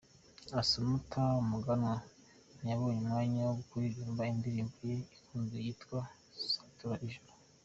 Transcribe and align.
Assumpta 0.59 1.21
Muganwa 1.49 1.95
ntiyabonye 2.61 2.97
umwanya 3.03 3.39
wo 3.47 3.55
kuririmba 3.69 4.21
indirimbo 4.31 4.75
ye 4.89 4.97
ikunzwe 5.03 5.57
yitwa 5.65 5.99
'Satura 6.09 6.95
ijuru'. 7.07 7.33